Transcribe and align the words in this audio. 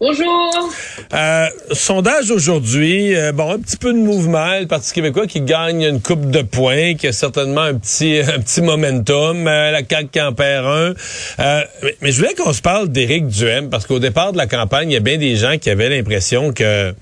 Bonjour. 0.00 0.70
Euh, 1.12 1.46
sondage 1.72 2.30
aujourd'hui, 2.30 3.16
euh, 3.16 3.32
bon, 3.32 3.50
un 3.50 3.58
petit 3.58 3.76
peu 3.76 3.92
de 3.92 3.98
mouvement, 3.98 4.60
le 4.60 4.68
Parti 4.68 4.92
québécois 4.92 5.26
qui 5.26 5.40
gagne 5.40 5.82
une 5.82 6.00
coupe 6.00 6.30
de 6.30 6.42
points, 6.42 6.94
qui 6.94 7.08
a 7.08 7.12
certainement 7.12 7.62
un 7.62 7.74
petit 7.74 8.20
un 8.24 8.38
petit 8.38 8.62
momentum, 8.62 9.48
euh, 9.48 9.72
la 9.72 9.80
CAQ 9.80 10.08
qui 10.12 10.20
en 10.20 10.32
perd 10.32 10.66
un. 10.66 10.94
Euh, 11.40 11.64
mais, 11.82 11.96
mais, 12.00 12.12
je 12.12 12.18
voulais 12.18 12.34
qu'on 12.34 12.52
se 12.52 12.62
parle 12.62 12.90
d'Éric 12.90 13.26
Duhem, 13.26 13.70
parce 13.70 13.88
qu'au 13.88 13.98
départ 13.98 14.30
de 14.30 14.38
la 14.38 14.46
campagne, 14.46 14.88
il 14.88 14.94
y 14.94 14.96
a 14.96 15.00
bien 15.00 15.18
des 15.18 15.34
gens 15.34 15.58
qui 15.58 15.68
avaient 15.68 15.88
l'impression 15.88 16.52
que 16.52 16.94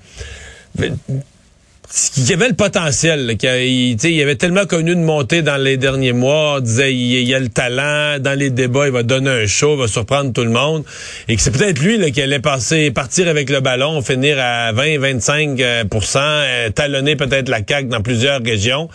il 2.17 2.29
y 2.29 2.33
avait 2.33 2.49
le 2.49 2.55
potentiel. 2.55 3.37
Il, 3.41 3.95
il 4.03 4.21
avait 4.21 4.35
tellement 4.35 4.65
connu 4.65 4.95
de 4.95 5.01
montée 5.01 5.41
dans 5.41 5.55
les 5.57 5.77
derniers 5.77 6.11
mois. 6.11 6.55
On 6.57 6.59
disait 6.59 6.93
il, 6.93 7.23
y 7.23 7.33
a 7.33 7.39
le 7.39 7.49
talent. 7.49 8.19
Dans 8.19 8.37
les 8.37 8.49
débats, 8.49 8.87
il 8.87 8.91
va 8.91 9.03
donner 9.03 9.29
un 9.29 9.45
show, 9.47 9.75
il 9.75 9.79
va 9.79 9.87
surprendre 9.87 10.33
tout 10.33 10.43
le 10.43 10.49
monde. 10.49 10.83
Et 11.27 11.35
que 11.35 11.41
c'est 11.41 11.51
peut-être 11.51 11.79
lui 11.79 11.97
là, 11.97 12.09
qui 12.11 12.21
allait 12.21 12.39
passer, 12.39 12.91
partir 12.91 13.27
avec 13.27 13.49
le 13.49 13.61
ballon, 13.61 14.01
finir 14.01 14.37
à 14.39 14.73
20-25% 14.73 15.61
euh, 15.61 15.83
euh, 16.17 16.69
talonner 16.71 17.15
peut-être 17.15 17.49
la 17.49 17.59
CAQ 17.67 17.87
dans 17.87 18.01
plusieurs 18.01 18.41
régions. 18.41 18.89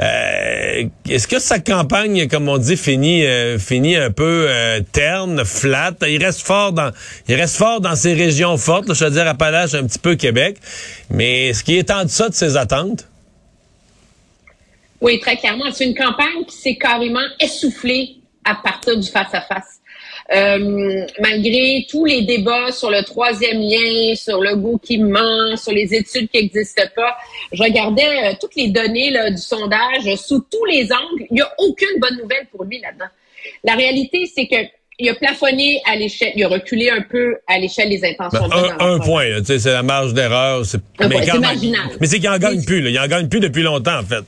Euh, 0.00 0.84
Est-ce 1.08 1.26
que 1.26 1.38
sa 1.38 1.58
campagne, 1.58 2.28
comme 2.28 2.48
on 2.48 2.58
dit, 2.58 2.76
finit, 2.76 3.24
euh, 3.24 3.58
finit 3.58 3.96
un 3.96 4.10
peu 4.10 4.46
euh, 4.48 4.80
terne, 4.92 5.44
flat? 5.44 5.94
Il 6.06 6.22
reste 6.22 6.42
fort 6.42 6.72
dans 6.72 6.90
il 7.28 7.34
reste 7.34 7.56
fort 7.56 7.80
dans 7.80 7.96
ces 7.96 8.12
régions 8.12 8.56
fortes, 8.58 8.88
là, 8.88 8.94
je 8.94 9.04
veux 9.04 9.10
dire 9.10 9.26
Appalaches, 9.26 9.74
un 9.74 9.84
petit 9.84 9.98
peu 9.98 10.14
Québec. 10.16 10.58
Mais 11.10 11.52
ce 11.52 11.64
qui 11.64 11.76
est 11.76 11.90
en 11.90 12.04
deçà 12.04 12.28
de 12.28 12.33
ses 12.34 12.56
attentes? 12.56 13.06
Oui, 15.00 15.20
très 15.20 15.36
clairement. 15.36 15.70
C'est 15.72 15.84
une 15.84 15.94
campagne 15.94 16.44
qui 16.46 16.56
s'est 16.56 16.76
carrément 16.76 17.20
essoufflée 17.40 18.16
à 18.44 18.54
partir 18.54 18.96
du 18.98 19.08
face-à-face. 19.08 19.80
Euh, 20.32 21.06
malgré 21.20 21.86
tous 21.90 22.06
les 22.06 22.22
débats 22.22 22.72
sur 22.72 22.90
le 22.90 23.02
troisième 23.02 23.60
lien, 23.60 24.14
sur 24.14 24.40
le 24.40 24.56
goût 24.56 24.78
qui 24.78 24.98
ment, 24.98 25.54
sur 25.56 25.72
les 25.72 25.92
études 25.94 26.30
qui 26.30 26.42
n'existent 26.42 26.88
pas, 26.96 27.14
je 27.52 27.62
regardais 27.62 28.32
euh, 28.32 28.32
toutes 28.40 28.54
les 28.56 28.68
données 28.68 29.12
du 29.30 29.36
sondage 29.36 30.14
sous 30.16 30.40
tous 30.50 30.64
les 30.64 30.84
angles. 30.84 31.26
Il 31.30 31.34
n'y 31.34 31.42
a 31.42 31.52
aucune 31.58 32.00
bonne 32.00 32.16
nouvelle 32.16 32.46
pour 32.50 32.64
lui 32.64 32.80
là-dedans. 32.80 33.10
La 33.64 33.74
réalité, 33.74 34.24
c'est 34.34 34.46
que 34.46 34.56
il 34.98 35.08
a 35.08 35.14
plafonné 35.14 35.82
à 35.86 35.96
l'échelle, 35.96 36.32
il 36.36 36.44
a 36.44 36.48
reculé 36.48 36.90
un 36.90 37.02
peu 37.02 37.36
à 37.46 37.58
l'échelle 37.58 37.88
des 37.88 38.04
intentions 38.04 38.48
ben, 38.48 38.62
de 38.62 38.82
Un, 38.82 38.94
un 38.94 38.98
point, 39.00 39.24
c'est 39.44 39.64
la 39.64 39.82
marge 39.82 40.14
d'erreur. 40.14 40.64
C'est 40.64 40.80
marginal. 41.00 41.88
Mais 42.00 42.06
c'est 42.06 42.20
qu'il 42.20 42.28
en 42.28 42.38
gagne 42.38 42.64
plus, 42.64 42.80
là. 42.80 42.90
il 42.90 42.98
en 42.98 43.06
gagne 43.08 43.28
plus 43.28 43.40
depuis 43.40 43.62
longtemps, 43.62 43.98
en 43.98 44.04
fait. 44.04 44.24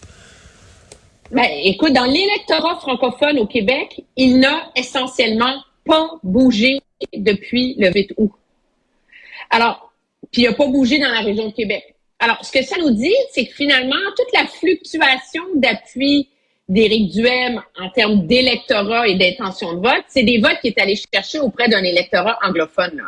Ben, 1.31 1.49
écoute, 1.65 1.93
dans 1.93 2.05
l'électorat 2.05 2.79
francophone 2.81 3.39
au 3.39 3.47
Québec, 3.47 4.01
il 4.17 4.39
n'a 4.39 4.71
essentiellement 4.77 5.55
pas 5.85 6.09
bougé 6.23 6.81
depuis 7.15 7.75
le 7.79 7.91
8 7.93 8.15
août. 8.17 8.33
Alors, 9.51 9.93
puis 10.33 10.43
il 10.43 10.49
n'a 10.49 10.55
pas 10.55 10.67
bougé 10.67 10.99
dans 10.99 11.09
la 11.09 11.21
région 11.21 11.49
de 11.49 11.53
Québec. 11.53 11.95
Alors, 12.19 12.45
ce 12.45 12.51
que 12.51 12.65
ça 12.65 12.77
nous 12.79 12.91
dit, 12.91 13.15
c'est 13.33 13.47
que 13.47 13.55
finalement, 13.55 13.97
toute 14.17 14.33
la 14.33 14.47
fluctuation 14.47 15.43
d'appui 15.55 16.29
d'Éric 16.69 17.13
Duhem 17.13 17.63
en 17.79 17.91
termes 17.91 18.27
d'électorat 18.27 19.07
et 19.09 19.15
d'intention 19.15 19.75
de 19.75 19.81
vote, 19.81 20.05
c'est 20.09 20.25
des 20.25 20.39
votes 20.39 20.59
qu'il 20.61 20.73
est 20.77 20.81
allé 20.81 20.97
chercher 20.97 21.39
auprès 21.39 21.69
d'un 21.69 21.83
électorat 21.83 22.39
anglophone. 22.43 23.03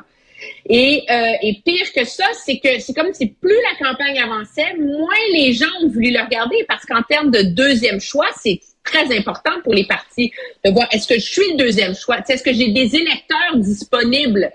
Et, 0.66 1.02
euh, 1.10 1.32
et 1.42 1.60
pire 1.64 1.92
que 1.92 2.04
ça, 2.04 2.26
c'est 2.44 2.58
que 2.60 2.78
c'est 2.78 2.94
comme 2.94 3.12
si 3.12 3.26
plus 3.26 3.56
la 3.72 3.86
campagne 3.86 4.20
avançait, 4.20 4.74
moins 4.78 5.14
les 5.32 5.52
gens 5.52 5.66
ont 5.82 5.88
voulu 5.88 6.12
le 6.12 6.20
regarder 6.20 6.64
parce 6.68 6.84
qu'en 6.84 7.02
termes 7.02 7.32
de 7.32 7.42
deuxième 7.42 8.00
choix, 8.00 8.28
c'est 8.40 8.60
très 8.84 9.16
important 9.16 9.60
pour 9.64 9.74
les 9.74 9.84
partis 9.84 10.32
de 10.64 10.70
voir 10.70 10.86
est-ce 10.92 11.08
que 11.08 11.18
je 11.18 11.26
suis 11.26 11.50
le 11.52 11.56
deuxième 11.56 11.94
choix, 11.96 12.18
est-ce 12.28 12.42
que 12.42 12.52
j'ai 12.52 12.68
des 12.68 12.94
électeurs 12.94 13.56
disponibles 13.56 14.52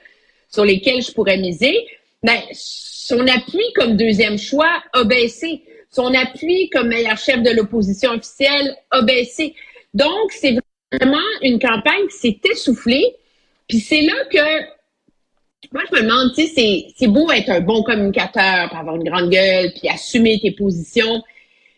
sur 0.50 0.64
lesquels 0.64 1.02
je 1.02 1.12
pourrais 1.12 1.38
miser? 1.38 1.76
Ben, 2.24 2.40
son 2.54 3.28
appui 3.28 3.64
comme 3.76 3.98
deuxième 3.98 4.38
choix 4.38 4.82
a 4.94 5.04
baissé 5.04 5.62
son 5.94 6.14
appui 6.14 6.70
comme 6.72 6.88
meilleur 6.88 7.18
chef 7.18 7.42
de 7.42 7.52
l'opposition 7.52 8.12
officielle 8.12 8.76
a 8.92 9.02
baissé. 9.04 9.56
Donc, 9.94 10.32
c'est 10.32 10.58
vraiment 10.92 11.18
une 11.42 11.60
campagne 11.60 12.08
qui 12.10 12.18
s'est 12.18 12.40
essoufflée. 12.52 13.16
Puis 13.68 13.80
c'est 13.80 14.02
là 14.02 14.14
que 14.32 14.74
moi, 15.72 15.82
je 15.90 15.96
me 15.96 16.02
demande, 16.02 16.34
tu 16.36 16.46
sais, 16.48 16.88
c'est 16.96 17.08
beau 17.08 17.32
être 17.32 17.50
un 17.50 17.62
bon 17.62 17.84
communicateur, 17.84 18.76
avoir 18.76 18.96
une 18.96 19.04
grande 19.04 19.30
gueule, 19.30 19.72
puis 19.74 19.88
assumer 19.88 20.40
tes 20.42 20.52
positions. 20.52 21.24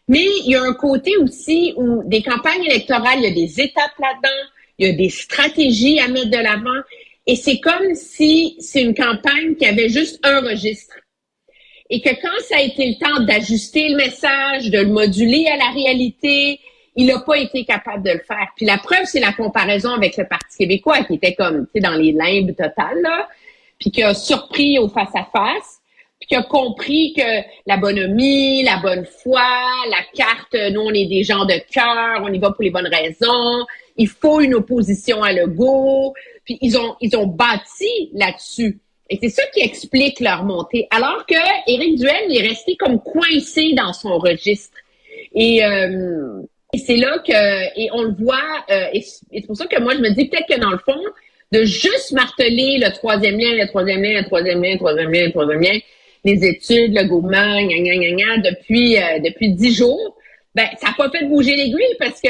Mais 0.07 0.25
il 0.43 0.51
y 0.51 0.55
a 0.55 0.63
un 0.63 0.73
côté 0.73 1.17
aussi 1.17 1.73
où 1.77 2.03
des 2.05 2.21
campagnes 2.21 2.63
électorales, 2.65 3.19
il 3.19 3.23
y 3.23 3.27
a 3.27 3.31
des 3.31 3.61
étapes 3.61 3.97
là-dedans, 3.99 4.49
il 4.77 4.87
y 4.87 4.89
a 4.91 4.93
des 4.93 5.09
stratégies 5.09 5.99
à 5.99 6.07
mettre 6.07 6.29
de 6.29 6.37
l'avant. 6.37 6.81
Et 7.27 7.35
c'est 7.35 7.59
comme 7.59 7.95
si 7.95 8.55
c'est 8.59 8.81
une 8.81 8.95
campagne 8.95 9.55
qui 9.55 9.65
avait 9.65 9.89
juste 9.89 10.19
un 10.23 10.41
registre 10.41 10.95
et 11.89 12.01
que 12.01 12.09
quand 12.09 12.43
ça 12.47 12.57
a 12.57 12.61
été 12.61 12.87
le 12.87 12.95
temps 12.95 13.23
d'ajuster 13.23 13.89
le 13.89 13.97
message, 13.97 14.71
de 14.71 14.79
le 14.79 14.87
moduler 14.87 15.47
à 15.47 15.57
la 15.57 15.71
réalité, 15.71 16.59
il 16.95 17.07
n'a 17.07 17.19
pas 17.19 17.37
été 17.37 17.65
capable 17.65 18.03
de 18.03 18.11
le 18.11 18.19
faire. 18.19 18.47
Puis 18.55 18.65
la 18.65 18.77
preuve, 18.77 19.05
c'est 19.05 19.19
la 19.19 19.33
comparaison 19.33 19.91
avec 19.91 20.17
le 20.17 20.27
Parti 20.27 20.57
québécois 20.57 21.03
qui 21.03 21.15
était 21.15 21.35
comme, 21.35 21.65
tu 21.67 21.73
sais, 21.75 21.79
dans 21.81 21.95
les 21.95 22.11
limbes 22.11 22.55
totales, 22.55 23.27
puis 23.79 23.91
qui 23.91 24.01
a 24.01 24.13
surpris 24.13 24.79
au 24.79 24.87
face-à-face, 24.87 25.81
puis 26.19 26.29
qui 26.29 26.35
a 26.35 26.43
compris 26.43 27.13
que 27.15 27.43
la 27.67 27.77
bonhomie, 27.77 28.63
la 28.63 28.77
bonne 28.77 29.05
foi, 29.05 29.43
la 29.89 30.01
carte, 30.13 30.55
nous, 30.71 30.81
on 30.81 30.91
est 30.91 31.07
des 31.07 31.23
gens 31.23 31.45
de 31.45 31.59
cœur, 31.71 32.21
on 32.23 32.31
y 32.31 32.39
va 32.39 32.51
pour 32.51 32.63
les 32.63 32.71
bonnes 32.71 32.87
raisons, 32.87 33.65
il 33.97 34.07
faut 34.07 34.39
une 34.39 34.55
opposition 34.55 35.21
à 35.21 35.33
l'ego, 35.33 36.13
puis 36.45 36.57
ils 36.61 36.77
ont, 36.77 36.95
ils 37.01 37.15
ont 37.17 37.27
bâti 37.27 38.09
là-dessus. 38.13 38.79
Et 39.09 39.19
c'est 39.21 39.29
ça 39.29 39.43
qui 39.53 39.61
explique 39.61 40.19
leur 40.19 40.43
montée. 40.43 40.87
Alors 40.89 41.25
que 41.25 41.35
Éric 41.67 41.97
Duel 41.97 42.35
est 42.35 42.47
resté 42.47 42.75
comme 42.75 42.99
coincé 42.99 43.73
dans 43.73 43.93
son 43.93 44.17
registre. 44.17 44.77
Et, 45.35 45.63
euh, 45.63 46.41
et 46.73 46.77
c'est 46.79 46.97
là 46.97 47.19
que, 47.19 47.79
et 47.79 47.89
on 47.93 48.03
le 48.03 48.13
voit, 48.13 48.65
euh, 48.69 48.87
et, 48.93 49.01
c'est 49.01 49.45
pour 49.45 49.55
ça 49.55 49.67
que 49.67 49.79
moi 49.79 49.93
je 49.93 49.99
me 49.99 50.09
dis 50.09 50.27
peut-être 50.27 50.47
que 50.47 50.59
dans 50.59 50.71
le 50.71 50.79
fond, 50.79 50.99
de 51.51 51.63
juste 51.63 52.11
marteler 52.13 52.79
le 52.79 52.91
troisième 52.91 53.37
lien, 53.37 53.53
le 53.53 53.67
troisième 53.67 54.01
lien, 54.01 54.19
le 54.19 54.25
troisième 54.25 54.61
lien, 54.61 54.73
le 54.73 54.77
troisième 54.77 55.11
lien, 55.11 55.25
le 55.25 55.31
troisième 55.31 55.61
lien, 55.61 55.79
les 56.23 56.45
études, 56.45 56.95
le 56.95 57.03
gna, 57.03 57.61
gna, 57.61 57.95
gna, 57.95 58.11
gna, 58.11 58.37
depuis 58.37 58.97
euh, 58.97 59.19
depuis 59.19 59.53
dix 59.53 59.75
jours, 59.75 60.17
ben 60.55 60.67
ça 60.79 60.87
n'a 60.87 60.93
pas 60.97 61.09
fait 61.11 61.25
bouger 61.25 61.55
l'aiguille 61.55 61.95
parce 61.99 62.19
que 62.19 62.29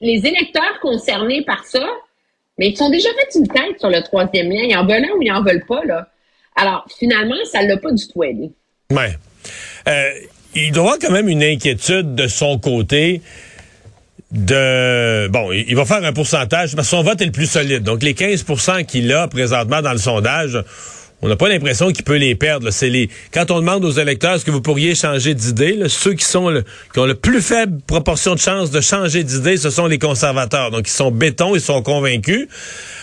les 0.00 0.26
électeurs 0.26 0.78
concernés 0.80 1.42
par 1.42 1.64
ça, 1.64 1.86
mais 2.58 2.68
ils 2.70 2.76
sont 2.76 2.90
déjà 2.90 3.08
fait 3.10 3.38
une 3.38 3.48
tête 3.48 3.78
sur 3.78 3.90
le 3.90 4.02
troisième 4.02 4.48
lien. 4.48 4.62
Ils 4.62 4.76
en 4.76 4.86
veulent 4.86 5.04
un 5.04 5.16
ou 5.16 5.22
ils 5.22 5.32
en 5.32 5.42
veulent 5.42 5.64
pas, 5.66 5.84
là. 5.84 6.08
Alors, 6.54 6.86
finalement, 6.98 7.36
ça 7.50 7.62
l'a 7.62 7.76
pas 7.76 7.92
du 7.92 8.08
tout 8.08 8.24
aidé. 8.24 8.50
Ouais. 8.90 9.16
Euh, 9.88 10.10
il 10.54 10.72
doit 10.72 10.84
avoir 10.84 10.98
quand 10.98 11.10
même 11.10 11.28
une 11.28 11.42
inquiétude 11.42 12.14
de 12.14 12.28
son 12.28 12.58
côté 12.58 13.20
de 14.32 15.28
bon, 15.28 15.52
il 15.52 15.74
va 15.76 15.84
faire 15.84 16.02
un 16.02 16.12
pourcentage 16.12 16.74
parce 16.74 16.88
que 16.88 16.96
son 16.96 17.02
vote 17.02 17.20
est 17.20 17.26
le 17.26 17.32
plus 17.32 17.46
solide. 17.46 17.82
Donc 17.82 18.02
les 18.02 18.14
15% 18.14 18.84
qu'il 18.84 19.12
a 19.12 19.28
présentement 19.28 19.82
dans 19.82 19.92
le 19.92 19.98
sondage, 19.98 20.58
on 21.22 21.28
n'a 21.28 21.36
pas 21.36 21.48
l'impression 21.48 21.92
qu'il 21.92 22.04
peut 22.04 22.16
les 22.16 22.34
perdre. 22.34 22.70
C'est 22.70 22.90
les 22.90 23.08
quand 23.32 23.50
on 23.50 23.60
demande 23.60 23.84
aux 23.84 23.92
électeurs 23.92 24.34
est-ce 24.34 24.44
que 24.44 24.50
vous 24.50 24.60
pourriez 24.60 24.94
changer 24.94 25.34
d'idée, 25.34 25.88
ceux 25.88 26.14
qui 26.14 26.24
sont 26.24 26.62
qui 26.92 26.98
ont 26.98 27.06
le 27.06 27.14
plus 27.14 27.40
faible 27.40 27.80
proportion 27.86 28.34
de 28.34 28.40
chance 28.40 28.70
de 28.70 28.80
changer 28.80 29.24
d'idée, 29.24 29.56
ce 29.56 29.70
sont 29.70 29.86
les 29.86 29.98
conservateurs. 29.98 30.70
Donc 30.70 30.88
ils 30.88 30.92
sont 30.92 31.10
béton, 31.10 31.54
ils 31.54 31.60
sont 31.60 31.82
convaincus. 31.82 32.48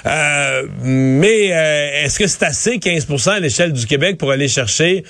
Euh, 0.06 0.64
mais 0.84 1.54
euh, 1.54 2.06
est-ce 2.06 2.20
que 2.20 2.28
c'est 2.28 2.44
assez 2.44 2.78
15% 2.78 3.30
à 3.30 3.40
l'échelle 3.40 3.74
du 3.74 3.86
Québec 3.88 4.18
pour 4.18 4.32
aller 4.32 4.48
chercher 4.48 5.04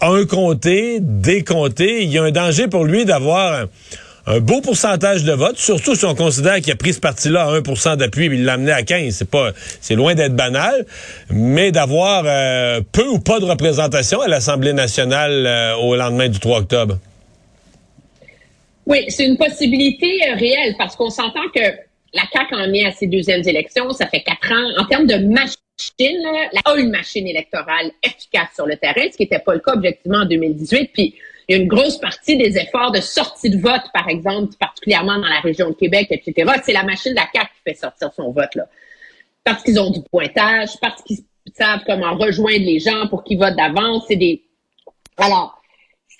un 0.00 0.24
comté, 0.26 0.98
des 1.00 1.44
comtés? 1.44 2.02
Il 2.02 2.10
y 2.10 2.18
a 2.18 2.24
un 2.24 2.30
danger 2.30 2.68
pour 2.68 2.84
lui 2.84 3.04
d'avoir 3.04 3.66
un 4.26 4.40
beau 4.40 4.60
pourcentage 4.60 5.24
de 5.24 5.32
vote, 5.32 5.56
surtout 5.56 5.94
si 5.94 6.04
on 6.04 6.14
considère 6.14 6.56
qu'il 6.60 6.72
a 6.72 6.76
pris 6.76 6.92
ce 6.92 7.00
parti-là 7.00 7.46
à 7.46 7.60
1% 7.60 7.96
d'appui 7.96 8.26
et 8.26 8.28
il 8.28 8.44
l'a 8.44 8.54
amené 8.54 8.72
à 8.72 8.82
15. 8.82 9.14
C'est 9.14 9.30
pas, 9.30 9.52
c'est 9.80 9.94
loin 9.94 10.14
d'être 10.14 10.36
banal, 10.36 10.86
mais 11.30 11.72
d'avoir 11.72 12.24
euh, 12.26 12.80
peu 12.92 13.06
ou 13.06 13.18
pas 13.18 13.40
de 13.40 13.44
représentation 13.44 14.20
à 14.20 14.28
l'Assemblée 14.28 14.72
nationale 14.72 15.46
euh, 15.46 15.76
au 15.76 15.96
lendemain 15.96 16.28
du 16.28 16.38
3 16.38 16.60
octobre. 16.60 16.98
Oui, 18.86 19.04
c'est 19.08 19.26
une 19.26 19.36
possibilité 19.36 20.20
euh, 20.28 20.34
réelle 20.34 20.74
parce 20.76 20.96
qu'on 20.96 21.10
s'entend 21.10 21.48
que 21.54 21.60
la 22.12 22.22
CAQ 22.32 22.54
en 22.54 22.72
est 22.74 22.84
à 22.84 22.92
ses 22.92 23.06
deuxièmes 23.06 23.46
élections, 23.46 23.90
ça 23.90 24.06
fait 24.06 24.22
quatre 24.22 24.50
ans. 24.52 24.82
En 24.82 24.84
termes 24.86 25.06
de 25.06 25.16
machine, 25.32 25.56
elle 25.98 26.60
a 26.64 26.76
une 26.76 26.90
machine 26.90 27.26
électorale 27.26 27.92
efficace 28.02 28.48
sur 28.54 28.66
le 28.66 28.76
terrain, 28.76 29.06
ce 29.10 29.16
qui 29.16 29.22
n'était 29.22 29.38
pas 29.38 29.54
le 29.54 29.60
cas 29.60 29.74
objectivement 29.74 30.18
en 30.18 30.26
2018. 30.26 30.90
Puis 30.92 31.14
il 31.50 31.56
y 31.56 31.58
a 31.58 31.62
une 31.62 31.68
grosse 31.68 31.98
partie 31.98 32.36
des 32.36 32.56
efforts 32.58 32.92
de 32.92 33.00
sortie 33.00 33.50
de 33.50 33.60
vote, 33.60 33.82
par 33.92 34.08
exemple, 34.08 34.54
particulièrement 34.54 35.18
dans 35.18 35.26
la 35.26 35.40
région 35.40 35.70
de 35.70 35.74
Québec, 35.74 36.06
etc. 36.10 36.48
C'est 36.62 36.72
la 36.72 36.84
machine 36.84 37.10
de 37.10 37.16
la 37.16 37.26
CAQ 37.34 37.48
qui 37.48 37.72
fait 37.72 37.74
sortir 37.74 38.12
son 38.14 38.30
vote, 38.30 38.54
là. 38.54 38.68
Parce 39.42 39.64
qu'ils 39.64 39.80
ont 39.80 39.90
du 39.90 40.00
pointage, 40.00 40.78
parce 40.80 41.02
qu'ils 41.02 41.24
savent 41.52 41.80
comment 41.84 42.16
rejoindre 42.16 42.64
les 42.64 42.78
gens 42.78 43.08
pour 43.08 43.24
qu'ils 43.24 43.36
votent 43.36 43.56
d'avance. 43.56 44.04
C'est 44.06 44.14
des. 44.14 44.44
Alors, 45.16 45.60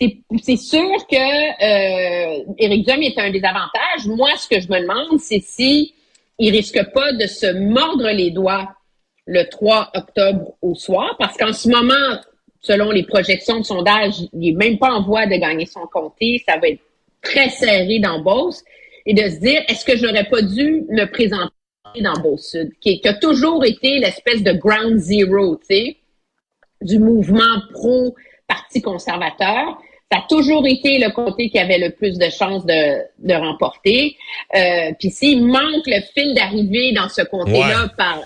c'est 0.01 0.57
sûr 0.57 1.07
que 1.09 1.15
euh, 1.15 2.45
Éric 2.59 2.89
est 2.89 3.19
un 3.21 3.31
des 3.31 3.45
avantages. 3.45 4.07
Moi, 4.07 4.31
ce 4.37 4.49
que 4.49 4.59
je 4.59 4.67
me 4.67 4.81
demande, 4.81 5.21
c'est 5.21 5.45
si 5.45 5.95
il 6.41 6.51
risque 6.51 6.93
pas 6.93 7.13
de 7.13 7.29
se 7.29 7.47
mordre 7.53 8.11
les 8.11 8.33
doigts 8.33 8.69
le 9.27 9.49
3 9.49 9.93
octobre 9.95 10.55
au 10.61 10.75
soir, 10.75 11.15
parce 11.21 11.37
qu'en 11.37 11.53
ce 11.53 11.69
moment, 11.69 12.19
selon 12.61 12.91
les 12.91 13.05
projections 13.05 13.59
de 13.59 13.65
sondage, 13.65 14.15
il 14.33 14.41
n'est 14.41 14.53
même 14.53 14.79
pas 14.79 14.91
en 14.91 15.03
voie 15.03 15.27
de 15.27 15.37
gagner 15.37 15.67
son 15.67 15.87
comté. 15.87 16.43
Ça 16.47 16.59
va 16.59 16.69
être 16.69 16.81
très 17.23 17.51
serré 17.51 17.99
dans 17.99 18.21
Beauce. 18.21 18.63
Et 19.07 19.15
de 19.15 19.29
se 19.29 19.41
dire, 19.41 19.63
est-ce 19.69 19.85
que 19.85 19.97
je 19.97 20.07
n'aurais 20.07 20.29
pas 20.29 20.43
dû 20.43 20.85
me 20.91 21.07
présenter 21.07 21.51
dans 22.01 22.13
Beauce-Sud, 22.21 22.71
qui, 22.81 23.01
qui, 23.01 23.09
a 23.09 23.15
toujours 23.15 23.65
été 23.65 23.99
l'espèce 23.99 24.43
de 24.43 24.53
ground 24.53 24.99
zero, 24.99 25.57
tu 25.57 25.75
sais, 25.75 25.97
du 26.83 26.99
mouvement 26.99 27.61
pro-parti 27.73 28.81
conservateur. 28.83 29.81
Ça 30.13 30.19
a 30.19 30.27
toujours 30.29 30.67
été 30.67 30.99
le 30.99 31.11
comté 31.11 31.51
qui 31.51 31.59
avait 31.59 31.79
le 31.79 31.91
plus 31.91 32.19
de 32.19 32.29
chances 32.31 32.65
de, 32.67 33.03
de 33.19 33.35
remporter. 33.35 34.17
Euh, 34.55 34.93
Puis 34.99 35.11
s'il 35.11 35.47
manque 35.47 35.87
le 35.87 36.01
fil 36.15 36.35
d'arrivée 36.35 36.93
dans 36.93 37.09
ce 37.09 37.23
comté-là 37.23 37.85
Ouais. 37.85 37.91
par... 37.97 38.21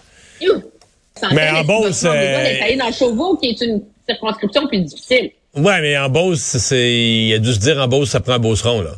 Mais 1.32 1.50
en 1.50 1.62
Beauce, 1.64 2.04
euh... 2.04 2.76
dans 2.76 2.92
Chauveau, 2.92 3.36
qui 3.36 3.50
est 3.50 3.60
une 3.60 3.82
circonscription 4.09 4.67
plus 4.67 4.81
difficile. 4.81 5.31
Ouais, 5.56 5.81
mais 5.81 5.97
en 5.99 6.09
Beauce, 6.09 6.41
c'est, 6.41 6.93
il 6.93 7.35
a 7.35 7.39
dû 7.39 7.53
se 7.53 7.61
dire 7.61 7.79
en 7.79 7.87
Beauce, 7.89 8.11
ça 8.11 8.21
prend 8.21 8.39
Beauceron, 8.39 8.83
là. 8.83 8.93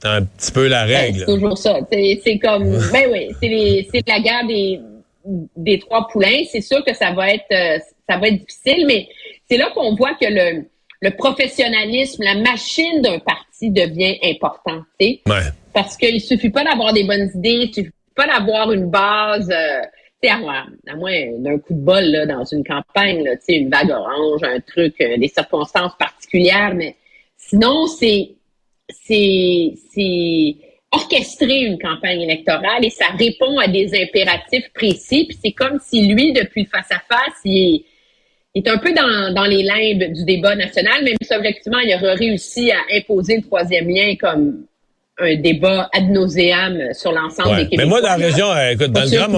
C'est 0.00 0.08
un 0.08 0.24
petit 0.24 0.50
peu 0.50 0.66
la 0.66 0.84
Ben, 0.86 0.96
règle. 0.96 1.18
c'est 1.20 1.26
toujours 1.26 1.56
ça. 1.56 1.78
C'est 1.90 2.38
comme, 2.40 2.64
ben 2.92 3.08
oui, 3.12 3.86
c'est 3.92 4.08
la 4.08 4.18
guerre 4.20 4.46
des, 4.48 4.80
des 5.56 5.78
trois 5.78 6.08
poulains. 6.08 6.42
C'est 6.50 6.60
sûr 6.60 6.84
que 6.84 6.92
ça 6.94 7.12
va 7.12 7.30
être, 7.32 7.44
euh, 7.52 7.78
ça 8.08 8.16
va 8.18 8.26
être 8.28 8.38
difficile, 8.44 8.84
mais 8.86 9.06
c'est 9.48 9.56
là 9.56 9.70
qu'on 9.72 9.94
voit 9.94 10.14
que 10.20 10.26
le, 10.28 10.64
le 11.00 11.10
professionnalisme, 11.16 12.24
la 12.24 12.34
machine 12.34 13.00
d'un 13.02 13.20
parti 13.20 13.70
devient 13.70 14.18
important, 14.24 14.80
tu 14.98 15.06
sais. 15.06 15.20
Ouais. 15.28 15.42
Parce 15.72 15.96
qu'il 15.96 16.20
suffit 16.20 16.50
pas 16.50 16.64
d'avoir 16.64 16.92
des 16.92 17.04
bonnes 17.04 17.30
idées, 17.36 17.68
il 17.68 17.74
suffit 17.74 17.90
pas 18.16 18.26
d'avoir 18.26 18.72
une 18.72 18.90
base, 18.90 19.48
euh, 19.50 19.80
à 20.28 20.96
moins, 20.96 21.26
d'un 21.38 21.58
coup 21.58 21.74
de 21.74 21.80
bol 21.80 22.04
là, 22.04 22.26
dans 22.26 22.44
une 22.44 22.64
campagne, 22.64 23.28
une 23.48 23.70
vague 23.70 23.90
orange, 23.90 24.42
un 24.42 24.60
truc, 24.60 24.94
euh, 25.00 25.16
des 25.16 25.28
circonstances 25.28 25.96
particulières, 25.98 26.74
mais 26.74 26.96
sinon, 27.36 27.86
c'est 27.86 28.36
orchestrer 30.92 31.60
une 31.62 31.78
campagne 31.78 32.20
électorale 32.20 32.84
et 32.84 32.90
ça 32.90 33.06
répond 33.18 33.58
à 33.58 33.66
des 33.66 33.90
impératifs 34.00 34.70
précis. 34.74 35.24
Puis 35.26 35.38
c'est 35.42 35.52
comme 35.52 35.78
si 35.82 36.06
lui, 36.06 36.32
depuis 36.32 36.64
le 36.64 36.68
face-à-face, 36.68 37.40
il 37.44 37.84
est 38.54 38.68
un 38.68 38.78
peu 38.78 38.92
dans, 38.92 39.32
dans 39.34 39.46
les 39.46 39.62
limbes 39.62 40.12
du 40.12 40.24
débat 40.24 40.54
national, 40.54 41.02
même 41.04 41.16
si 41.22 41.34
objectivement, 41.34 41.78
il 41.78 41.94
aurait 41.94 42.14
réussi 42.14 42.70
à 42.70 42.78
imposer 42.92 43.36
le 43.36 43.42
troisième 43.42 43.88
lien 43.88 44.14
comme 44.20 44.66
un 45.20 45.36
débat 45.36 45.90
ad 45.92 46.08
nauseam 46.08 46.78
sur 46.94 47.12
l'ensemble 47.12 47.50
Ouais. 47.50 47.56
des 47.64 47.68
Québécois. 47.70 47.84
Mais 47.84 47.84
moi, 47.84 48.00
dans 48.00 48.08
la 48.08 48.26
région, 48.26 48.50
euh, 48.50 48.70
écoute, 48.70 48.92
dans 48.92 49.02
le 49.02 49.10
Grand. 49.10 49.28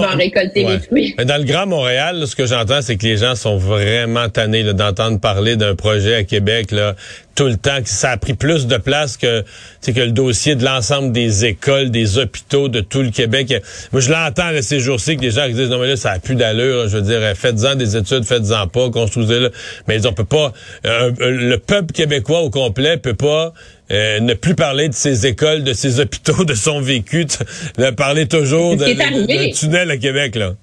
Mais 1.17 1.25
dans 1.25 1.37
le 1.37 1.43
Grand 1.43 1.67
Montréal, 1.67 2.17
là, 2.17 2.25
ce 2.25 2.35
que 2.35 2.45
j'entends, 2.45 2.81
c'est 2.81 2.95
que 2.95 3.05
les 3.05 3.17
gens 3.17 3.35
sont 3.35 3.57
vraiment 3.57 4.29
tannés 4.29 4.63
d'entendre 4.73 5.19
parler 5.19 5.57
d'un 5.57 5.75
projet 5.75 6.15
à 6.15 6.23
Québec 6.23 6.71
là, 6.71 6.95
tout 7.35 7.43
le 7.47 7.57
temps. 7.57 7.81
que 7.83 7.89
Ça 7.89 8.11
a 8.11 8.17
pris 8.17 8.35
plus 8.35 8.67
de 8.67 8.77
place 8.77 9.17
que, 9.17 9.43
que 9.85 9.99
le 9.99 10.11
dossier 10.11 10.55
de 10.55 10.63
l'ensemble 10.63 11.11
des 11.11 11.43
écoles, 11.43 11.91
des 11.91 12.17
hôpitaux 12.19 12.69
de 12.69 12.79
tout 12.79 13.01
le 13.01 13.11
Québec. 13.11 13.53
Moi, 13.91 13.99
je 14.01 14.09
l'entends 14.11 14.51
là, 14.51 14.61
ces 14.61 14.79
jours-ci 14.79 15.17
que 15.17 15.21
les 15.23 15.31
gens 15.31 15.45
disent 15.49 15.69
non 15.69 15.79
mais 15.79 15.87
là, 15.89 15.97
ça 15.97 16.11
a 16.11 16.19
plus 16.19 16.35
d'allure. 16.35 16.83
là. 16.83 16.87
Je 16.87 16.95
veux 16.97 17.03
dire, 17.03 17.19
euh, 17.19 17.35
faites-en 17.35 17.75
des 17.75 17.97
études, 17.97 18.23
faites-en 18.23 18.67
pas, 18.67 18.89
construisez-le. 18.91 19.51
Mais 19.89 19.97
ils 19.97 20.07
ont 20.07 20.13
peut 20.13 20.23
pas. 20.23 20.53
euh, 20.85 21.11
euh, 21.19 21.31
le 21.31 21.57
peuple 21.57 21.91
québécois 21.93 22.39
au 22.39 22.49
complet 22.49 22.95
peut 22.95 23.13
pas. 23.13 23.51
Euh, 23.91 24.19
ne 24.19 24.33
plus 24.33 24.55
parler 24.55 24.89
de 24.89 24.93
ses 24.93 25.27
écoles, 25.27 25.63
de 25.63 25.73
ses 25.73 25.99
hôpitaux, 25.99 26.43
de 26.45 26.53
son 26.53 26.81
vécu, 26.81 27.25
de 27.25 27.89
parler 27.91 28.27
toujours 28.27 28.75
d'un 28.75 29.49
tunnel 29.51 29.91
à 29.91 29.97
Québec, 29.97 30.35
là. 30.35 30.55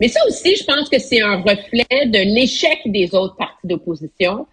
Mais 0.00 0.08
ça 0.08 0.20
aussi, 0.26 0.56
je 0.56 0.64
pense 0.64 0.88
que 0.88 0.98
c'est 0.98 1.20
un 1.20 1.42
reflet 1.42 2.06
de 2.06 2.34
l'échec 2.34 2.78
des 2.86 3.14
autres 3.14 3.36
partis 3.36 3.66
d'opposition 3.66 4.46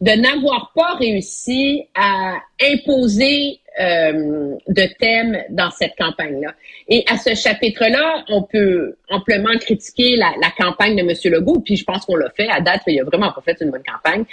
de 0.00 0.10
n'avoir 0.10 0.72
pas 0.74 0.94
réussi 0.98 1.84
à 1.94 2.36
imposer 2.60 3.60
euh, 3.80 4.54
de 4.68 4.98
thèmes 4.98 5.42
dans 5.50 5.70
cette 5.70 5.94
campagne-là. 5.96 6.52
Et 6.88 7.04
à 7.08 7.16
ce 7.16 7.34
chapitre-là, 7.34 8.24
on 8.28 8.42
peut 8.42 8.96
amplement 9.08 9.56
critiquer 9.58 10.16
la, 10.16 10.32
la 10.40 10.50
campagne 10.58 10.96
de 10.96 11.00
M. 11.00 11.32
Legault, 11.32 11.60
puis 11.60 11.76
je 11.76 11.84
pense 11.84 12.04
qu'on 12.04 12.16
l'a 12.16 12.30
fait. 12.30 12.48
À 12.48 12.60
date, 12.60 12.82
il 12.86 13.00
a 13.00 13.04
vraiment 13.04 13.32
pas 13.32 13.40
fait 13.42 13.56
une 13.60 13.70
bonne 13.70 13.82
campagne. 13.82 14.24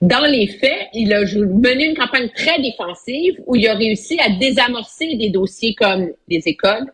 Dans 0.00 0.30
les 0.30 0.46
faits, 0.46 0.88
il 0.94 1.12
a 1.12 1.20
mené 1.22 1.86
une 1.86 1.96
campagne 1.96 2.28
très 2.34 2.60
défensive 2.60 3.34
où 3.46 3.56
il 3.56 3.66
a 3.66 3.74
réussi 3.74 4.18
à 4.20 4.30
désamorcer 4.30 5.16
des 5.16 5.30
dossiers 5.30 5.74
comme 5.74 6.10
les 6.28 6.42
écoles, 6.46 6.92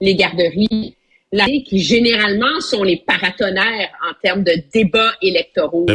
les 0.00 0.14
garderies, 0.14 0.94
la 1.32 1.46
qui 1.46 1.80
généralement 1.80 2.60
sont 2.60 2.84
les 2.84 3.02
paratonnerres 3.04 3.90
en 4.08 4.14
termes 4.22 4.44
de 4.44 4.52
débats 4.72 5.14
électoraux. 5.20 5.86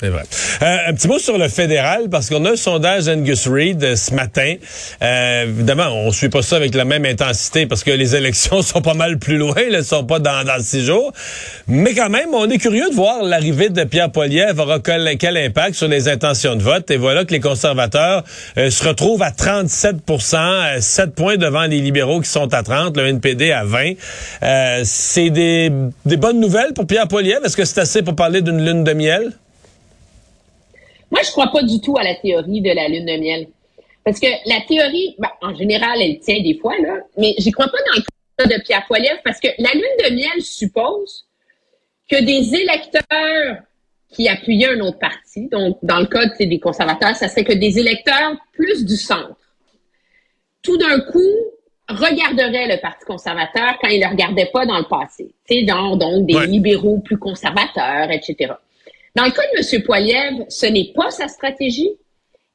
C'est 0.00 0.08
vrai. 0.08 0.22
Euh, 0.62 0.76
un 0.88 0.94
petit 0.94 1.08
mot 1.08 1.18
sur 1.18 1.36
le 1.36 1.48
fédéral, 1.48 2.08
parce 2.10 2.30
qu'on 2.30 2.42
a 2.46 2.52
un 2.52 2.56
sondage 2.56 3.06
Angus 3.06 3.46
Reid 3.46 3.84
euh, 3.84 3.96
ce 3.96 4.14
matin. 4.14 4.54
Euh, 5.02 5.42
évidemment, 5.42 5.88
on 5.92 6.10
suit 6.10 6.30
pas 6.30 6.40
ça 6.40 6.56
avec 6.56 6.74
la 6.74 6.86
même 6.86 7.04
intensité 7.04 7.66
parce 7.66 7.84
que 7.84 7.90
les 7.90 8.16
élections 8.20 8.62
sont 8.62 8.80
pas 8.80 8.94
mal 8.94 9.18
plus 9.18 9.36
loin, 9.36 9.54
elles 9.56 9.84
sont 9.84 10.04
pas 10.04 10.18
dans, 10.18 10.42
dans 10.42 10.58
six 10.62 10.86
jours. 10.86 11.12
Mais 11.68 11.92
quand 11.92 12.08
même, 12.08 12.32
on 12.32 12.48
est 12.48 12.56
curieux 12.56 12.88
de 12.88 12.94
voir 12.94 13.22
l'arrivée 13.22 13.68
de 13.68 13.84
Pierre 13.84 14.10
Poilievre 14.10 14.62
aura 14.62 14.78
quel, 14.80 15.18
quel 15.18 15.36
impact 15.36 15.74
sur 15.74 15.88
les 15.88 16.08
intentions 16.08 16.56
de 16.56 16.62
vote. 16.62 16.90
Et 16.90 16.96
voilà 16.96 17.26
que 17.26 17.32
les 17.32 17.40
conservateurs 17.40 18.24
euh, 18.56 18.70
se 18.70 18.88
retrouvent 18.88 19.22
à 19.22 19.32
37% 19.32 20.36
euh, 20.36 20.80
7 20.80 21.14
points 21.14 21.36
devant 21.36 21.66
les 21.66 21.82
libéraux 21.82 22.22
qui 22.22 22.30
sont 22.30 22.54
à 22.54 22.62
30, 22.62 22.96
le 22.96 23.06
NPD 23.08 23.52
à 23.52 23.64
20. 23.64 23.92
Euh, 24.42 24.80
c'est 24.84 25.28
des, 25.28 25.70
des 26.06 26.16
bonnes 26.16 26.40
nouvelles 26.40 26.72
pour 26.72 26.86
Pierre 26.86 27.06
Poilievre? 27.06 27.44
Est-ce 27.44 27.56
que 27.58 27.66
c'est 27.66 27.80
assez 27.80 28.00
pour 28.00 28.16
parler 28.16 28.40
d'une 28.40 28.64
lune 28.64 28.82
de 28.82 28.94
miel? 28.94 29.32
Moi, 31.10 31.20
je 31.24 31.30
crois 31.30 31.48
pas 31.48 31.62
du 31.62 31.80
tout 31.80 31.96
à 31.98 32.04
la 32.04 32.14
théorie 32.14 32.60
de 32.60 32.70
la 32.70 32.88
lune 32.88 33.06
de 33.06 33.16
miel. 33.16 33.48
Parce 34.04 34.18
que 34.20 34.26
la 34.46 34.60
théorie, 34.66 35.14
ben, 35.18 35.28
en 35.42 35.54
général, 35.54 36.00
elle 36.00 36.18
tient 36.20 36.40
des 36.42 36.56
fois, 36.58 36.74
là, 36.78 36.98
mais 37.18 37.34
j'y 37.38 37.50
crois 37.50 37.66
pas 37.66 37.78
dans 37.92 37.98
le 37.98 38.02
cas 38.48 38.56
de 38.56 38.62
Pierre 38.62 38.86
Poilievre 38.86 39.20
parce 39.24 39.40
que 39.40 39.48
la 39.58 39.72
lune 39.72 39.82
de 40.08 40.14
miel 40.14 40.40
suppose 40.42 41.26
que 42.10 42.22
des 42.24 42.54
électeurs 42.54 43.56
qui 44.08 44.28
appuyaient 44.28 44.70
un 44.76 44.80
autre 44.80 44.98
parti, 44.98 45.48
donc 45.48 45.78
dans 45.82 46.00
le 46.00 46.06
cas 46.06 46.26
des 46.40 46.58
conservateurs, 46.58 47.14
ça 47.14 47.28
serait 47.28 47.44
que 47.44 47.52
des 47.52 47.78
électeurs 47.78 48.32
plus 48.52 48.84
du 48.84 48.96
centre, 48.96 49.36
tout 50.62 50.76
d'un 50.78 51.00
coup, 51.00 51.20
regarderaient 51.88 52.68
le 52.68 52.80
Parti 52.80 53.04
conservateur 53.04 53.76
quand 53.80 53.88
ils 53.88 53.98
ne 54.00 54.04
le 54.04 54.10
regardaient 54.10 54.50
pas 54.52 54.64
dans 54.64 54.78
le 54.78 54.84
passé. 54.84 55.34
Tu 55.48 55.54
sais, 55.60 55.62
donc, 55.64 55.98
donc 55.98 56.26
des 56.26 56.34
Ouais. 56.36 56.46
libéraux 56.46 56.98
plus 56.98 57.18
conservateurs, 57.18 58.10
etc. 58.10 58.52
Dans 59.16 59.24
le 59.24 59.30
cas 59.30 59.42
de 59.54 59.76
M. 59.76 59.82
Poilievre, 59.82 60.44
ce 60.48 60.66
n'est 60.66 60.92
pas 60.94 61.10
sa 61.10 61.28
stratégie 61.28 61.90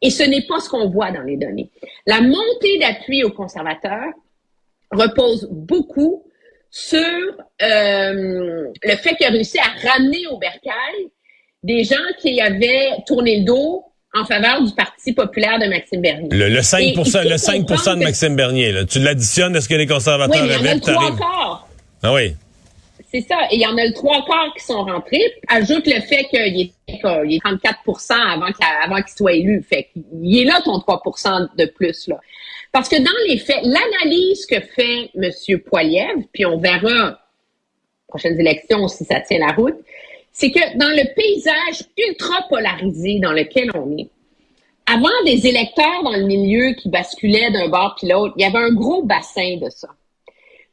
et 0.01 0.09
ce 0.09 0.24
n'est 0.24 0.43
pas 0.43 0.59
ce 0.59 0.69
qu'on 0.69 0.89
voit 0.89 1.12
dans 1.12 1.21
les 1.24 1.38
données. 1.38 1.69
La 2.05 2.21
montée 2.21 2.77
d'appui 2.79 3.24
aux 3.24 3.31
conservateurs 3.31 4.13
repose 4.91 5.47
beaucoup 5.51 6.24
sur 6.69 7.00
euh, 7.62 8.67
le 8.83 8.95
fait 8.97 9.15
qu'il 9.15 9.25
a 9.25 9.29
réussi 9.29 9.57
à 9.59 9.89
ramener 9.89 10.27
au 10.27 10.38
bercail 10.38 11.09
des 11.63 11.83
gens 11.83 11.95
qui 12.19 12.39
avaient 12.41 12.89
tourné 13.07 13.39
le 13.39 13.45
dos 13.45 13.83
en 14.13 14.24
faveur 14.25 14.62
du 14.63 14.74
Parti 14.74 15.13
populaire 15.13 15.59
de 15.59 15.65
Maxime 15.67 16.01
Bernier. 16.01 16.29
Le, 16.31 16.47
le 16.50 16.62
5, 16.62 16.79
Et 16.79 16.93
il 16.93 16.97
le 17.29 17.38
5 17.38 17.65
comprendre 17.65 17.95
de 17.95 18.00
que- 18.01 18.05
Maxime 18.05 18.35
Bernier, 18.35 18.71
là. 18.71 18.85
tu 18.85 19.00
l'additionnes 19.00 19.55
à 19.55 19.62
ce 19.62 19.67
que 19.67 19.74
les 19.74 19.81
Oui, 19.83 19.88
conservateurs 19.88 20.41
mais 20.41 20.47
il 20.47 20.51
y 20.51 20.55
en 20.55 20.57
a 20.57 20.59
avaient, 20.59 20.74
le 20.75 20.79
puis 20.81 20.91
trois 20.93 21.03
t'arrives- 21.03 21.19
quarts. 21.19 21.67
Ah 22.03 22.13
oui. 22.13 22.35
C'est 23.15 23.22
ça. 23.29 23.48
Et 23.50 23.55
il 23.55 23.62
y 23.62 23.65
en 23.65 23.77
a 23.77 23.86
le 23.86 23.93
trois 23.93 24.25
quarts 24.25 24.53
qui 24.57 24.65
sont 24.65 24.84
rentrés. 24.84 25.24
Ajoute 25.48 25.88
le 25.88 26.01
fait 26.01 26.25
qu'il 26.25 26.39
est, 26.39 26.74
qu'il 26.86 27.34
est 27.34 27.39
34 27.39 27.79
avant 28.12 28.48
qu'il 28.48 28.65
avant 28.84 28.95
qu'il 28.98 29.15
soit 29.15 29.34
élu. 29.34 29.63
Fait 29.63 29.88
qu'il 29.93 30.38
est 30.38 30.43
là 30.43 30.60
ton 30.65 30.79
3% 30.79 31.55
de 31.57 31.65
plus. 31.65 32.10
là. 32.10 32.19
Parce 32.74 32.89
que 32.89 32.98
dans 32.98 33.29
les 33.29 33.38
faits, 33.38 33.62
l'analyse 33.63 34.45
que 34.45 34.60
fait 34.60 35.12
M. 35.15 35.60
Poiliev, 35.62 36.25
puis 36.34 36.45
on 36.45 36.57
verra 36.57 37.22
prochaines 38.10 38.38
élections 38.38 38.89
si 38.89 39.05
ça 39.05 39.22
tient 39.22 39.39
la 39.39 39.53
route, 39.53 39.77
c'est 40.34 40.51
que 40.51 40.77
dans 40.77 40.89
le 40.89 41.15
paysage 41.15 41.88
ultra 41.98 42.45
polarisé 42.50 43.19
dans 43.19 43.31
lequel 43.31 43.72
on 43.75 43.98
est, 43.98 44.10
avant 44.88 45.24
des 45.25 45.48
électeurs 45.48 46.03
dans 46.03 46.17
le 46.17 46.25
milieu 46.25 46.74
qui 46.74 46.89
basculaient 46.89 47.50
d'un 47.51 47.69
bord 47.69 47.95
puis 47.98 48.10
l'autre, 48.10 48.34
il 48.36 48.41
y 48.41 48.45
avait 48.45 48.57
un 48.57 48.74
gros 48.74 49.03
bassin 49.03 49.55
de 49.62 49.69
ça. 49.69 49.88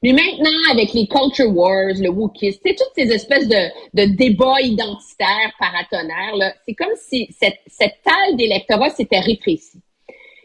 Mais 0.03 0.13
maintenant, 0.13 0.73
avec 0.73 0.93
les 0.95 1.07
culture 1.07 1.55
wars, 1.55 1.95
le 1.99 2.09
wokisme, 2.09 2.61
c'est 2.65 2.75
toutes 2.75 2.93
ces 2.97 3.13
espèces 3.13 3.47
de, 3.47 3.69
de 3.95 4.05
débats 4.17 4.61
identitaires, 4.61 5.53
paratonnerres, 5.59 6.55
c'est 6.67 6.75
comme 6.75 6.95
si 6.97 7.29
cette, 7.39 7.61
cette 7.69 8.03
taille 8.03 8.35
d'électorat 8.35 8.91
s'était 8.91 9.21
rétrécie. 9.21 9.81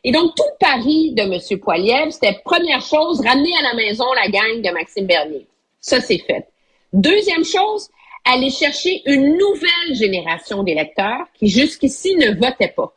Et 0.04 0.12
donc, 0.12 0.36
tout 0.36 0.44
le 0.44 0.58
pari 0.60 1.14
de 1.14 1.24
M. 1.24 1.60
Poiliev, 1.60 2.12
c'était 2.12 2.40
première 2.46 2.82
chose, 2.82 3.20
ramener 3.22 3.52
à 3.60 3.64
la 3.64 3.74
maison 3.74 4.06
la 4.14 4.30
gang 4.30 4.62
de 4.62 4.72
Maxime 4.72 5.08
Bernier. 5.08 5.48
Ça, 5.80 6.02
c'est 6.02 6.20
fait. 6.20 6.48
Deuxième 6.94 7.44
chose, 7.44 7.90
aller 8.24 8.50
chercher 8.50 9.02
une 9.06 9.38
nouvelle 9.38 9.96
génération 9.96 10.64
d'électeurs 10.64 11.26
qui 11.34 11.48
jusqu'ici 11.48 12.16
ne 12.16 12.32
votaient 12.40 12.74
pas. 12.76 12.94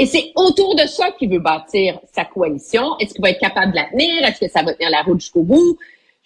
Et 0.00 0.06
c'est 0.06 0.32
autour 0.34 0.76
de 0.76 0.86
ça 0.86 1.10
qu'il 1.10 1.28
veut 1.28 1.40
bâtir 1.40 2.00
sa 2.10 2.24
coalition. 2.24 2.96
Est-ce 3.00 3.12
qu'il 3.12 3.20
va 3.20 3.28
être 3.28 3.38
capable 3.38 3.72
de 3.72 3.76
la 3.76 3.84
tenir? 3.84 4.26
Est-ce 4.26 4.40
que 4.40 4.50
ça 4.50 4.62
va 4.62 4.72
tenir 4.72 4.88
la 4.88 5.02
route 5.02 5.20
jusqu'au 5.20 5.42
bout? 5.42 5.76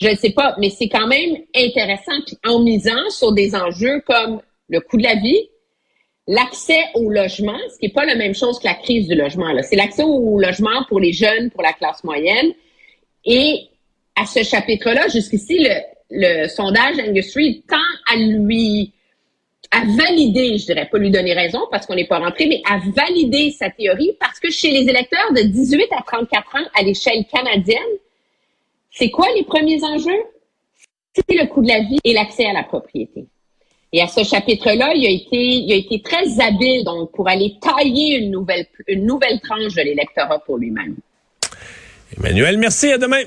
Je 0.00 0.10
ne 0.10 0.14
sais 0.14 0.30
pas, 0.30 0.54
mais 0.60 0.70
c'est 0.70 0.88
quand 0.88 1.08
même 1.08 1.38
intéressant. 1.56 2.12
Puis 2.24 2.38
en 2.46 2.60
misant 2.60 3.10
sur 3.10 3.32
des 3.32 3.56
enjeux 3.56 4.00
comme 4.06 4.40
le 4.68 4.78
coût 4.78 4.96
de 4.96 5.02
la 5.02 5.16
vie, 5.16 5.48
l'accès 6.28 6.78
au 6.94 7.10
logement, 7.10 7.58
ce 7.68 7.80
qui 7.80 7.86
n'est 7.86 7.92
pas 7.92 8.04
la 8.04 8.14
même 8.14 8.36
chose 8.36 8.60
que 8.60 8.64
la 8.64 8.74
crise 8.74 9.08
du 9.08 9.16
logement. 9.16 9.48
C'est 9.64 9.74
l'accès 9.74 10.04
au 10.04 10.38
logement 10.38 10.84
pour 10.88 11.00
les 11.00 11.12
jeunes, 11.12 11.50
pour 11.50 11.64
la 11.64 11.72
classe 11.72 12.04
moyenne. 12.04 12.52
Et 13.24 13.70
à 14.14 14.24
ce 14.24 14.44
chapitre-là, 14.44 15.08
jusqu'ici, 15.08 15.58
le, 15.58 15.80
le 16.10 16.46
sondage 16.46 17.00
Angus 17.00 17.34
tend 17.68 17.76
à 18.06 18.16
lui 18.18 18.93
à 19.74 19.84
valider, 19.84 20.56
je 20.56 20.66
dirais 20.66 20.88
pas 20.90 20.98
lui 20.98 21.10
donner 21.10 21.34
raison 21.34 21.60
parce 21.70 21.84
qu'on 21.86 21.96
n'est 21.96 22.06
pas 22.06 22.18
rentré, 22.18 22.46
mais 22.46 22.62
à 22.64 22.78
valider 22.94 23.50
sa 23.50 23.70
théorie 23.70 24.12
parce 24.20 24.38
que 24.38 24.50
chez 24.50 24.70
les 24.70 24.88
électeurs 24.88 25.32
de 25.32 25.42
18 25.42 25.88
à 25.98 26.02
34 26.02 26.56
ans 26.56 26.68
à 26.74 26.82
l'échelle 26.82 27.24
canadienne, 27.26 27.78
c'est 28.92 29.10
quoi 29.10 29.26
les 29.34 29.42
premiers 29.42 29.82
enjeux? 29.82 30.22
C'est 31.12 31.36
le 31.36 31.46
coût 31.46 31.62
de 31.62 31.68
la 31.68 31.80
vie 31.80 31.98
et 32.04 32.12
l'accès 32.12 32.46
à 32.46 32.52
la 32.52 32.62
propriété. 32.62 33.26
Et 33.92 34.00
à 34.00 34.06
ce 34.06 34.22
chapitre-là, 34.22 34.92
il 34.94 35.06
a 35.06 35.10
été, 35.10 35.36
il 35.36 35.72
a 35.72 35.76
été 35.76 36.02
très 36.02 36.40
habile 36.40 36.84
donc 36.84 37.12
pour 37.12 37.28
aller 37.28 37.56
tailler 37.60 38.18
une 38.18 38.30
nouvelle, 38.30 38.66
une 38.86 39.06
nouvelle 39.06 39.40
tranche 39.40 39.74
de 39.74 39.82
l'électorat 39.82 40.38
pour 40.40 40.58
lui-même. 40.58 40.96
Emmanuel, 42.16 42.58
merci. 42.58 42.92
À 42.92 42.98
demain. 42.98 43.22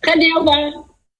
Très 0.00 0.18
bien, 0.18 0.30
au 0.36 0.40
revoir. 0.40 0.91